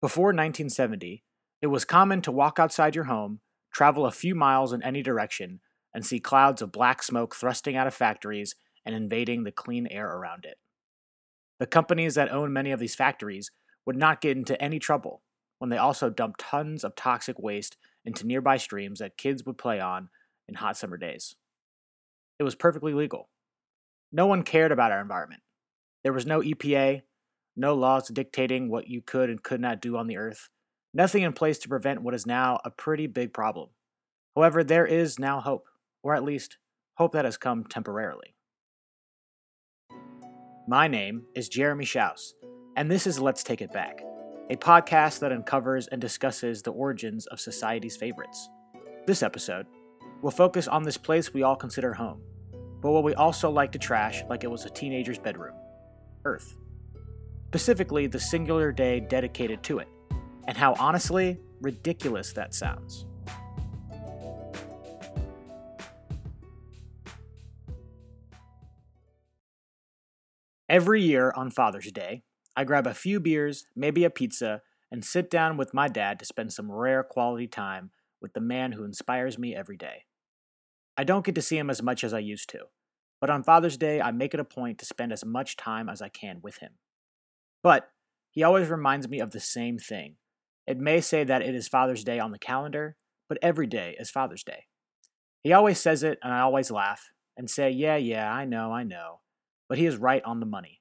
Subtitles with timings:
[0.00, 1.24] Before 1970,
[1.60, 3.40] it was common to walk outside your home,
[3.72, 5.58] travel a few miles in any direction,
[5.92, 8.54] and see clouds of black smoke thrusting out of factories
[8.86, 10.58] and invading the clean air around it.
[11.58, 13.50] The companies that own many of these factories
[13.84, 15.22] would not get into any trouble
[15.58, 19.80] when they also dumped tons of toxic waste into nearby streams that kids would play
[19.80, 20.10] on
[20.46, 21.34] in hot summer days.
[22.38, 23.30] It was perfectly legal.
[24.12, 25.42] No one cared about our environment.
[26.04, 27.02] There was no EPA,
[27.58, 30.48] no laws dictating what you could and could not do on the earth,
[30.94, 33.70] nothing in place to prevent what is now a pretty big problem.
[34.36, 35.66] However, there is now hope,
[36.02, 36.58] or at least
[36.94, 38.34] hope that has come temporarily.
[40.68, 42.34] My name is Jeremy Schaus,
[42.76, 44.02] and this is Let's Take It Back,
[44.50, 48.48] a podcast that uncovers and discusses the origins of society's favorites.
[49.06, 49.66] This episode
[50.22, 52.20] will focus on this place we all consider home,
[52.80, 55.54] but what we also like to trash like it was a teenager's bedroom
[56.24, 56.56] Earth.
[57.48, 59.88] Specifically, the singular day dedicated to it,
[60.46, 63.06] and how honestly ridiculous that sounds.
[70.68, 72.22] Every year on Father's Day,
[72.54, 76.26] I grab a few beers, maybe a pizza, and sit down with my dad to
[76.26, 80.04] spend some rare quality time with the man who inspires me every day.
[80.98, 82.66] I don't get to see him as much as I used to,
[83.22, 86.02] but on Father's Day, I make it a point to spend as much time as
[86.02, 86.72] I can with him.
[87.62, 87.90] But
[88.30, 90.16] he always reminds me of the same thing.
[90.66, 92.96] It may say that it is Father's Day on the calendar,
[93.28, 94.66] but every day is Father's Day.
[95.42, 98.82] He always says it, and I always laugh and say, Yeah, yeah, I know, I
[98.82, 99.20] know.
[99.68, 100.80] But he is right on the money.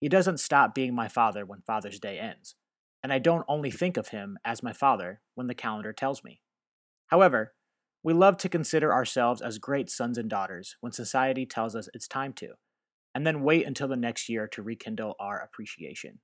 [0.00, 2.54] He doesn't stop being my father when Father's Day ends,
[3.02, 6.40] and I don't only think of him as my father when the calendar tells me.
[7.06, 7.54] However,
[8.02, 12.08] we love to consider ourselves as great sons and daughters when society tells us it's
[12.08, 12.54] time to,
[13.16, 16.18] and then wait until the next year to rekindle our appreciation.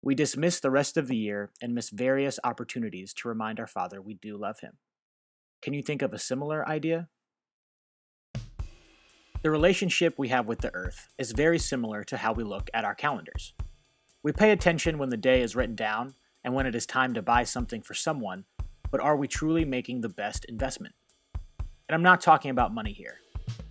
[0.00, 4.00] We dismiss the rest of the year and miss various opportunities to remind our Father
[4.00, 4.74] we do love Him.
[5.60, 7.08] Can you think of a similar idea?
[9.42, 12.84] The relationship we have with the Earth is very similar to how we look at
[12.84, 13.54] our calendars.
[14.22, 16.14] We pay attention when the day is written down
[16.44, 18.44] and when it is time to buy something for someone,
[18.92, 20.94] but are we truly making the best investment?
[21.88, 23.16] And I'm not talking about money here,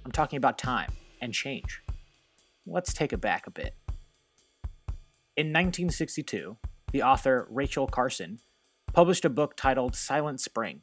[0.03, 1.83] I'm talking about time and change.
[2.67, 3.73] Let's take it back a bit.
[5.35, 6.57] In 1962,
[6.91, 8.39] the author Rachel Carson
[8.93, 10.81] published a book titled Silent Spring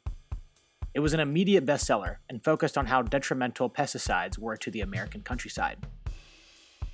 [0.95, 5.21] it was an immediate bestseller and focused on how detrimental pesticides were to the American
[5.21, 5.77] countryside.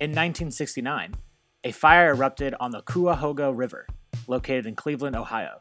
[0.00, 1.14] In 1969,
[1.62, 3.86] a fire erupted on the Cuyahoga River,
[4.26, 5.60] located in Cleveland, Ohio,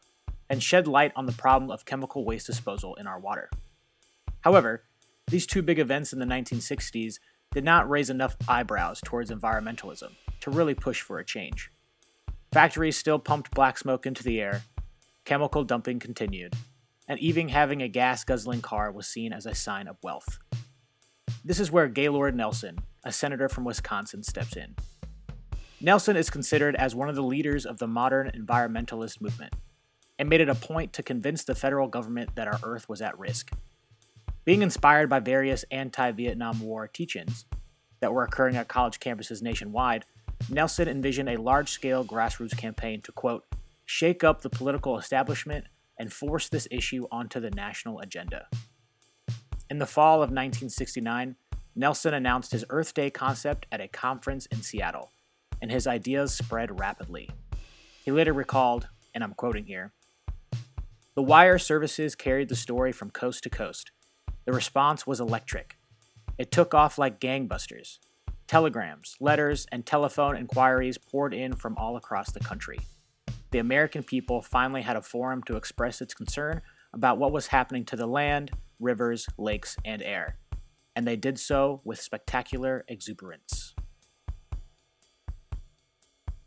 [0.50, 3.48] and shed light on the problem of chemical waste disposal in our water.
[4.40, 4.86] However,
[5.28, 7.19] these two big events in the 1960s
[7.51, 11.69] did not raise enough eyebrows towards environmentalism to really push for a change.
[12.53, 14.63] Factories still pumped black smoke into the air,
[15.25, 16.56] chemical dumping continued,
[17.07, 20.39] and even having a gas guzzling car was seen as a sign of wealth.
[21.44, 24.75] This is where Gaylord Nelson, a senator from Wisconsin, steps in.
[25.81, 29.53] Nelson is considered as one of the leaders of the modern environmentalist movement
[30.19, 33.18] and made it a point to convince the federal government that our Earth was at
[33.18, 33.51] risk.
[34.44, 37.46] Being inspired by various anti Vietnam War teach-ins
[38.00, 40.06] that were occurring at college campuses nationwide,
[40.50, 43.46] Nelson envisioned a large scale grassroots campaign to, quote,
[43.85, 45.66] shake up the political establishment
[46.00, 48.47] and force this issue onto the national agenda.
[49.69, 51.35] In the fall of 1969,
[51.75, 55.12] Nelson announced his Earth Day concept at a conference in Seattle,
[55.62, 57.30] and his ideas spread rapidly.
[58.03, 59.94] He later recalled, and I'm quoting here
[61.13, 63.91] The wire services carried the story from coast to coast.
[64.46, 65.78] The response was electric.
[66.38, 68.00] It took off like gangbusters.
[68.47, 72.80] Telegrams, letters, and telephone inquiries poured in from all across the country
[73.51, 76.62] the American people finally had a forum to express its concern
[76.94, 80.38] about what was happening to the land, rivers, lakes, and air.
[80.96, 83.75] And they did so with spectacular exuberance.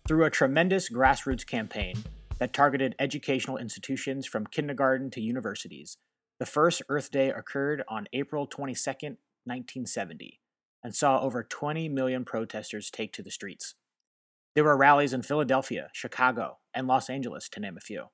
[0.08, 2.04] Through a tremendous grassroots campaign
[2.38, 5.96] that targeted educational institutions from kindergarten to universities,
[6.38, 8.90] the first Earth Day occurred on April 22,
[9.44, 10.40] 1970,
[10.82, 13.74] and saw over 20 million protesters take to the streets.
[14.54, 18.06] There were rallies in Philadelphia, Chicago, and Los Angeles, to name a few.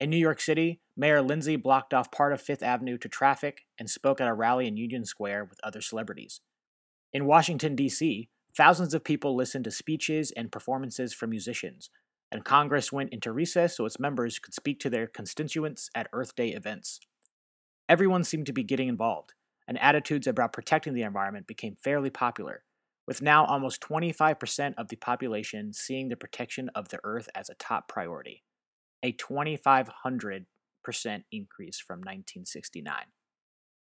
[0.00, 3.90] In New York City, Mayor Lindsay blocked off part of Fifth Avenue to traffic and
[3.90, 6.40] spoke at a rally in Union Square with other celebrities.
[7.12, 11.90] In Washington, D.C., thousands of people listened to speeches and performances from musicians,
[12.32, 16.34] and Congress went into recess so its members could speak to their constituents at Earth
[16.34, 17.00] Day events.
[17.90, 19.32] Everyone seemed to be getting involved,
[19.66, 22.62] and attitudes about protecting the environment became fairly popular,
[23.04, 27.54] with now almost 25% of the population seeing the protection of the Earth as a
[27.54, 28.44] top priority.
[29.02, 30.44] a 2,500%
[31.32, 32.94] increase from 1969.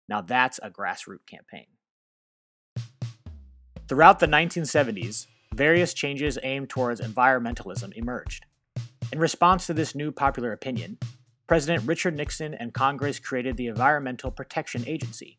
[0.09, 1.67] Now that's a grassroots campaign.
[3.87, 8.45] Throughout the 1970s, various changes aimed towards environmentalism emerged.
[9.13, 10.97] In response to this new popular opinion,
[11.47, 15.37] President Richard Nixon and Congress created the Environmental Protection Agency,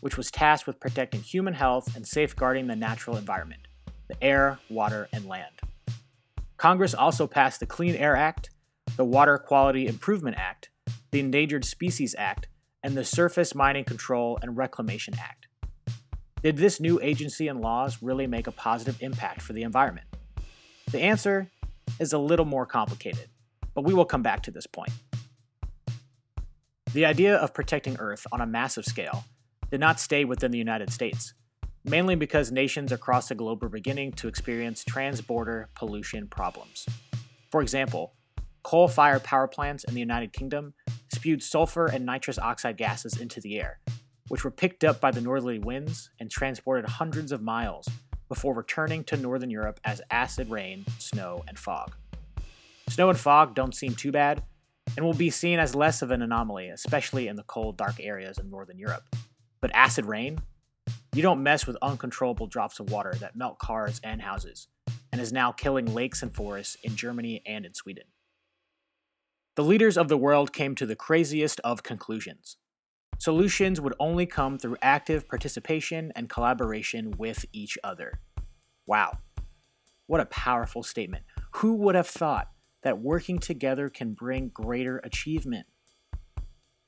[0.00, 3.62] which was tasked with protecting human health and safeguarding the natural environment
[4.08, 5.60] the air, water, and land.
[6.58, 8.50] Congress also passed the Clean Air Act,
[8.96, 10.70] the Water Quality Improvement Act,
[11.10, 12.46] the Endangered Species Act,
[12.84, 15.48] and the Surface Mining Control and Reclamation Act.
[16.42, 20.06] Did this new agency and laws really make a positive impact for the environment?
[20.92, 21.50] The answer
[21.98, 23.28] is a little more complicated,
[23.74, 24.92] but we will come back to this point.
[26.92, 29.24] The idea of protecting Earth on a massive scale
[29.70, 31.34] did not stay within the United States,
[31.84, 36.86] mainly because nations across the globe were beginning to experience transborder pollution problems.
[37.50, 38.14] For example,
[38.62, 40.74] coal fired power plants in the United Kingdom
[41.12, 43.80] spewed sulfur and nitrous oxide gases into the air,
[44.28, 47.88] which were picked up by the northerly winds and transported hundreds of miles
[48.28, 51.94] before returning to northern Europe as acid rain, snow, and fog.
[52.88, 54.42] Snow and fog don't seem too bad,
[54.96, 58.38] and will be seen as less of an anomaly, especially in the cold, dark areas
[58.38, 59.04] of northern Europe.
[59.60, 60.40] But acid rain?
[61.14, 64.68] You don't mess with uncontrollable drops of water that melt cars and houses,
[65.12, 68.04] and is now killing lakes and forests in Germany and in Sweden.
[69.56, 72.58] The leaders of the world came to the craziest of conclusions.
[73.18, 78.20] Solutions would only come through active participation and collaboration with each other.
[78.86, 79.18] Wow.
[80.06, 81.24] What a powerful statement.
[81.52, 82.50] Who would have thought
[82.82, 85.66] that working together can bring greater achievement?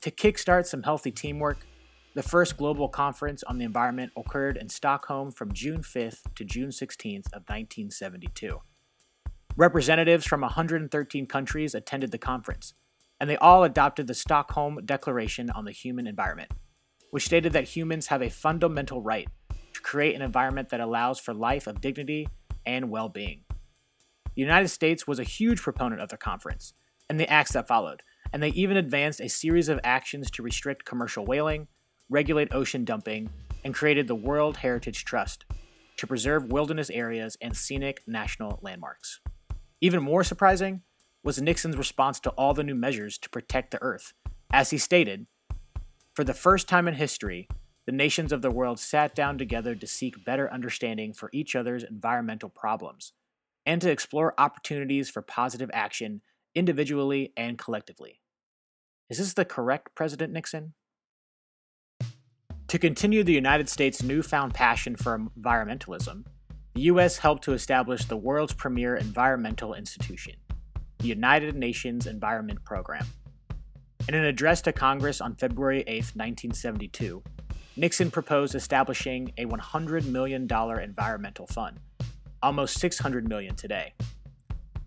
[0.01, 1.65] To kickstart some healthy teamwork,
[2.15, 6.69] the first global conference on the environment occurred in Stockholm from June 5th to June
[6.69, 8.59] 16th of 1972.
[9.55, 12.73] Representatives from 113 countries attended the conference,
[13.19, 16.51] and they all adopted the Stockholm Declaration on the Human Environment,
[17.11, 19.27] which stated that humans have a fundamental right
[19.73, 22.27] to create an environment that allows for life of dignity
[22.65, 23.43] and well being.
[24.39, 26.73] The United States was a huge proponent of the conference
[27.09, 30.85] and the acts that followed, and they even advanced a series of actions to restrict
[30.85, 31.67] commercial whaling,
[32.09, 33.31] regulate ocean dumping,
[33.65, 35.43] and created the World Heritage Trust
[35.97, 39.19] to preserve wilderness areas and scenic national landmarks.
[39.81, 40.83] Even more surprising,
[41.21, 44.13] was Nixon's response to all the new measures to protect the Earth.
[44.51, 45.27] As he stated,
[46.13, 47.49] for the first time in history,
[47.85, 51.83] the nations of the world sat down together to seek better understanding for each other's
[51.83, 53.11] environmental problems
[53.65, 56.21] and to explore opportunities for positive action
[56.55, 58.19] individually and collectively.
[59.09, 60.73] Is this the correct President Nixon?
[62.67, 66.25] To continue the United States' newfound passion for environmentalism,
[66.75, 67.17] the U.S.
[67.17, 70.35] helped to establish the world's premier environmental institution,
[70.99, 73.07] the United Nations Environment Program.
[74.07, 77.23] In an address to Congress on February 8, 1972,
[77.75, 81.79] Nixon proposed establishing a $100 million environmental fund,
[82.41, 83.93] almost 600 million today.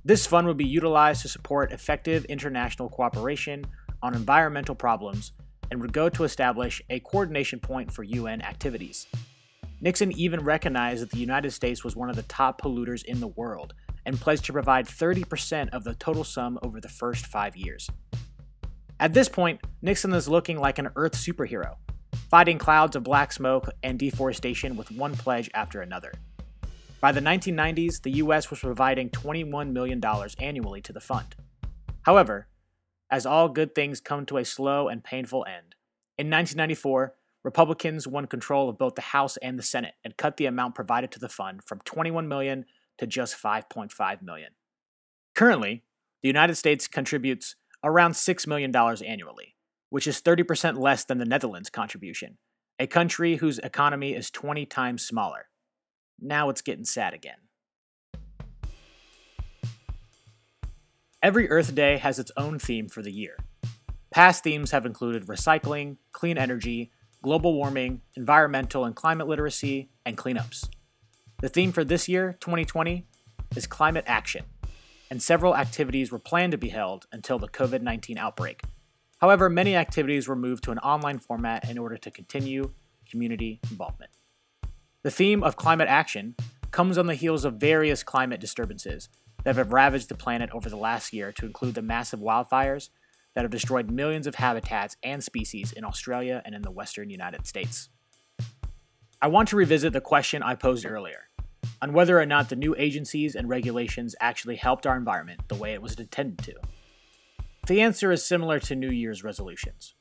[0.05, 3.65] This fund would be utilized to support effective international cooperation
[4.03, 5.33] on environmental problems
[5.71, 9.07] and would go to establish a coordination point for UN activities.
[9.81, 13.29] Nixon even recognized that the United States was one of the top polluters in the
[13.29, 17.89] world and pledged to provide 30% of the total sum over the first five years.
[19.01, 21.77] At this point, Nixon is looking like an Earth superhero,
[22.31, 26.13] fighting clouds of black smoke and deforestation with one pledge after another.
[27.03, 30.01] By the 1990s, the US was providing $21 million
[30.39, 31.35] annually to the fund.
[32.03, 32.47] However,
[33.11, 35.75] as all good things come to a slow and painful end,
[36.17, 40.47] in 1994, Republicans won control of both the House and the Senate and cut the
[40.47, 42.67] amount provided to the fund from 21 million
[42.99, 44.53] to just 5.5 million.
[45.35, 45.83] Currently,
[46.23, 49.57] the United States contributes around $6 million annually,
[49.91, 52.39] which is 30% less than the Netherlands' contribution,
[52.79, 55.49] a country whose economy is 20 times smaller.
[56.23, 57.39] Now it's getting sad again.
[61.21, 63.37] Every Earth Day has its own theme for the year.
[64.13, 70.69] Past themes have included recycling, clean energy, global warming, environmental and climate literacy, and cleanups.
[71.41, 73.07] The theme for this year, 2020,
[73.57, 74.45] is climate action,
[75.11, 78.63] and several activities were planned to be held until the COVID 19 outbreak.
[79.19, 82.73] However, many activities were moved to an online format in order to continue
[83.09, 84.11] community involvement.
[85.03, 86.37] The theme of climate action
[86.71, 89.09] comes on the heels of various climate disturbances
[89.43, 92.91] that have ravaged the planet over the last year, to include the massive wildfires
[93.35, 97.49] that have destroyed millions of habitats and species in Australia and in the western United
[97.49, 97.89] States.
[99.21, 101.29] I want to revisit the question I posed earlier
[101.81, 105.73] on whether or not the new agencies and regulations actually helped our environment the way
[105.73, 106.55] it was intended to.
[107.67, 109.95] The answer is similar to New Year's resolutions.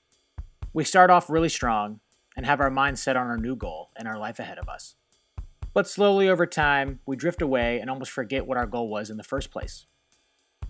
[0.73, 2.01] We start off really strong
[2.35, 4.95] and have our mind set on our new goal and our life ahead of us.
[5.73, 9.17] But slowly over time, we drift away and almost forget what our goal was in
[9.17, 9.85] the first place.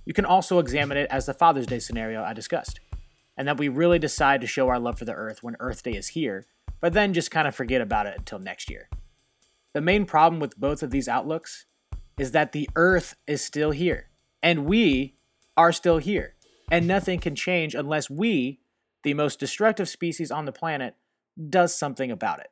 [0.06, 2.80] You can also examine it as the Father's Day scenario I discussed,
[3.38, 5.94] and that we really decide to show our love for the Earth when Earth Day
[5.94, 6.46] is here,
[6.80, 8.90] but then just kind of forget about it until next year.
[9.74, 11.66] The main problem with both of these outlooks
[12.18, 14.10] is that the Earth is still here,
[14.44, 15.16] and we
[15.56, 16.36] are still here,
[16.70, 18.60] and nothing can change unless we,
[19.04, 20.96] the most destructive species on the planet,
[21.50, 22.48] does something about it.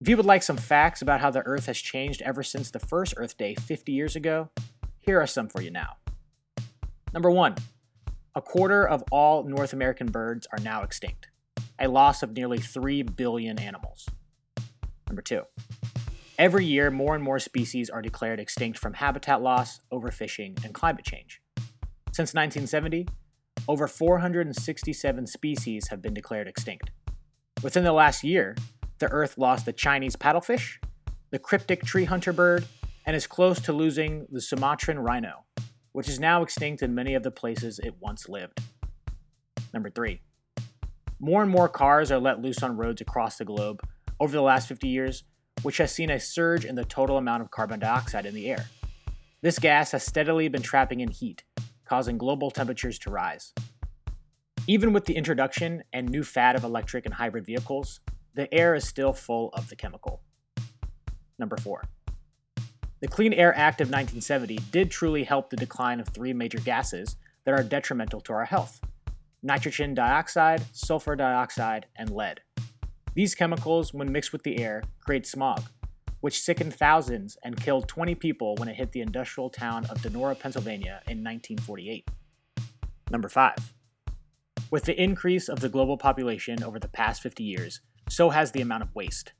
[0.00, 2.78] If you would like some facts about how the Earth has changed ever since the
[2.78, 4.50] first Earth Day 50 years ago,
[5.00, 5.96] here are some for you now.
[7.14, 7.54] Number one,
[8.34, 11.28] a quarter of all North American birds are now extinct,
[11.78, 14.06] a loss of nearly 3 billion animals.
[15.08, 15.42] Number two,
[16.38, 21.06] every year more and more species are declared extinct from habitat loss, overfishing, and climate
[21.06, 21.40] change.
[22.12, 23.08] Since 1970,
[23.66, 26.90] over 467 species have been declared extinct.
[27.62, 28.54] Within the last year,
[28.98, 30.78] the Earth lost the Chinese paddlefish,
[31.30, 32.66] the cryptic tree hunter bird,
[33.06, 35.44] and is close to losing the Sumatran rhino,
[35.92, 38.60] which is now extinct in many of the places it once lived.
[39.72, 40.20] Number 3.
[41.18, 43.80] More and more cars are let loose on roads across the globe
[44.20, 45.24] over the last 50 years,
[45.62, 48.66] which has seen a surge in the total amount of carbon dioxide in the air.
[49.40, 51.44] This gas has steadily been trapping in heat,
[51.86, 53.52] causing global temperatures to rise.
[54.68, 58.00] Even with the introduction and new fad of electric and hybrid vehicles,
[58.34, 60.22] the air is still full of the chemical.
[61.38, 61.84] Number 4.
[63.00, 67.16] The Clean Air Act of 1970 did truly help the decline of three major gases
[67.44, 68.80] that are detrimental to our health
[69.42, 72.40] nitrogen dioxide, sulfur dioxide, and lead.
[73.14, 75.62] These chemicals, when mixed with the air, create smog,
[76.20, 80.36] which sickened thousands and killed 20 people when it hit the industrial town of Donora,
[80.36, 82.08] Pennsylvania in 1948.
[83.12, 83.75] Number 5.
[84.70, 88.60] With the increase of the global population over the past 50 years, so has the
[88.60, 89.32] amount of waste.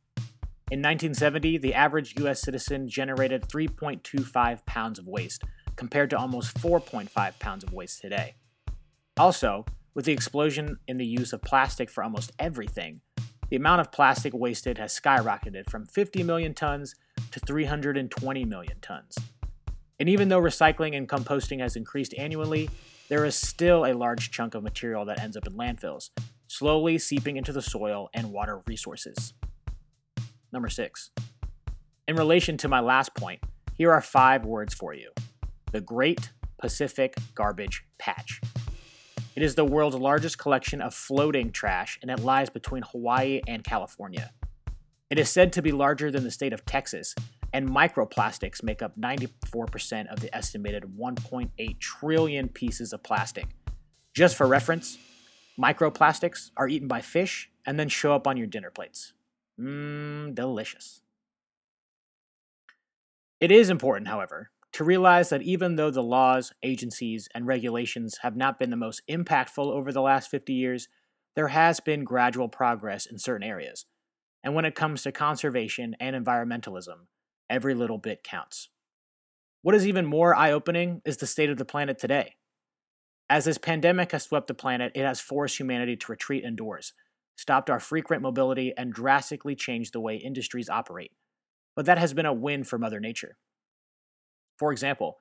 [0.70, 5.42] In 1970, the average US citizen generated 3.25 pounds of waste,
[5.74, 8.36] compared to almost 4.5 pounds of waste today.
[9.16, 9.64] Also,
[9.94, 13.00] with the explosion in the use of plastic for almost everything,
[13.48, 16.94] the amount of plastic wasted has skyrocketed from 50 million tons
[17.30, 19.16] to 320 million tons.
[19.98, 22.68] And even though recycling and composting has increased annually,
[23.08, 26.10] there is still a large chunk of material that ends up in landfills,
[26.48, 29.32] slowly seeping into the soil and water resources.
[30.52, 31.10] Number six.
[32.08, 33.40] In relation to my last point,
[33.74, 35.10] here are five words for you
[35.72, 38.40] the Great Pacific Garbage Patch.
[39.34, 43.62] It is the world's largest collection of floating trash, and it lies between Hawaii and
[43.62, 44.32] California.
[45.10, 47.14] It is said to be larger than the state of Texas,
[47.56, 53.46] and microplastics make up 94% of the estimated 1.8 trillion pieces of plastic.
[54.14, 54.98] Just for reference,
[55.58, 59.14] Microplastics are eaten by fish and then show up on your dinner plates.
[59.58, 61.00] Mmm, delicious.
[63.40, 68.36] It is important, however, to realize that even though the laws, agencies, and regulations have
[68.36, 70.88] not been the most impactful over the last 50 years,
[71.34, 73.86] there has been gradual progress in certain areas.
[74.44, 77.06] And when it comes to conservation and environmentalism,
[77.48, 78.68] every little bit counts.
[79.62, 82.36] What is even more eye opening is the state of the planet today.
[83.28, 86.92] As this pandemic has swept the planet, it has forced humanity to retreat indoors,
[87.36, 91.10] stopped our frequent mobility, and drastically changed the way industries operate.
[91.74, 93.36] But that has been a win for Mother Nature.
[94.58, 95.18] For example,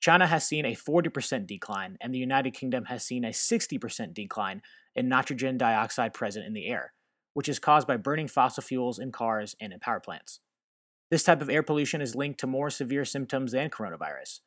[0.00, 4.62] China has seen a 40% decline, and the United Kingdom has seen a 60% decline
[4.94, 6.92] in nitrogen dioxide present in the air,
[7.34, 10.40] which is caused by burning fossil fuels in cars and in power plants.
[11.10, 14.40] This type of air pollution is linked to more severe symptoms than coronavirus,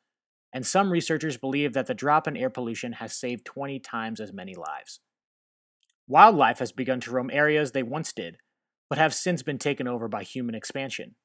[0.52, 4.32] and some researchers believe that the drop in air pollution has saved 20 times as
[4.32, 5.00] many lives.
[6.06, 8.36] Wildlife has begun to roam areas they once did,
[8.88, 11.16] but have since been taken over by human expansion.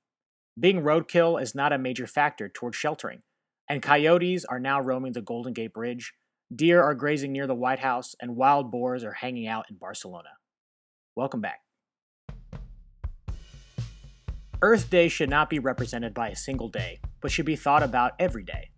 [0.60, 3.22] Being roadkill is not a major factor toward sheltering,
[3.70, 6.14] and coyotes are now roaming the Golden Gate Bridge,
[6.56, 10.30] deer are grazing near the White House, and wild boars are hanging out in Barcelona.
[11.16, 11.60] Welcome back.
[14.64, 18.14] Earth Day should not be represented by a single day, but should be thought about
[18.18, 18.72] every day.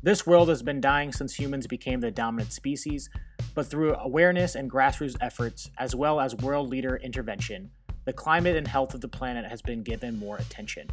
[0.00, 3.10] This world has been dying since humans became the dominant species,
[3.52, 7.72] but through awareness and grassroots efforts, as well as world leader intervention,
[8.04, 10.88] the climate and health of the planet has been given more attention.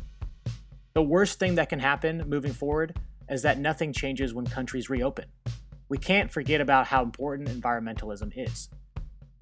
[0.96, 2.98] The worst thing that can happen moving forward
[3.29, 5.25] is that nothing changes when countries reopen.
[5.88, 8.70] We can't forget about how important environmentalism is.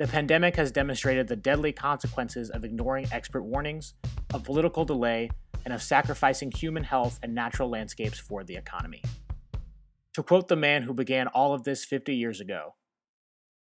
[0.04, 3.94] The pandemic has demonstrated the deadly consequences of ignoring expert warnings,
[4.34, 5.30] of political delay,
[5.64, 9.02] and of sacrificing human health and natural landscapes for the economy.
[10.16, 12.76] To quote the man who began all of this 50 years ago,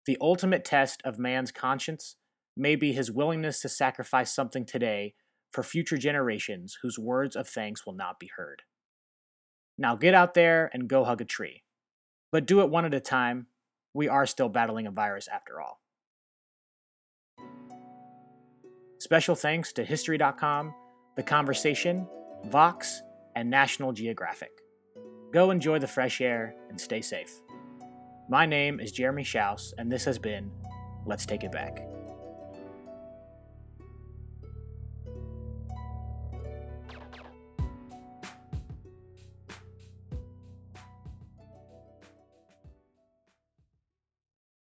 [0.05, 2.17] the ultimate test of man's conscience
[2.55, 5.15] may be his willingness to sacrifice something today
[5.55, 8.61] for future generations whose words of thanks will not be heard.
[9.79, 11.63] Now get out there and go hug a tree.
[12.31, 13.47] But do it one at a time.
[13.95, 15.81] We are still battling a virus after all.
[19.07, 20.75] Special thanks to History.com,
[21.15, 22.09] The Conversation,
[22.47, 23.03] Vox,
[23.37, 24.51] and National Geographic.
[25.33, 27.31] Go enjoy the fresh air and stay safe.
[28.29, 30.51] My name is Jeremy Schaus, and this has been
[31.07, 31.87] Let's Take It Back.